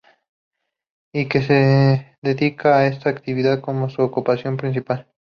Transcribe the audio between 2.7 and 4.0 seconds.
a esta actividad como